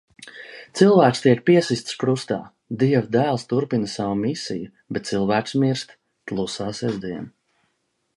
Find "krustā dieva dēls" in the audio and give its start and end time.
2.03-3.45